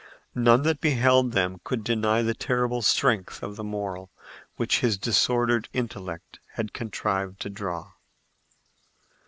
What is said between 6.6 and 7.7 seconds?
contrived to